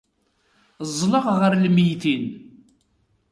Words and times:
Ẓẓleɣ 0.89 1.25
gar 1.39 1.53
lmeyytin. 1.63 2.25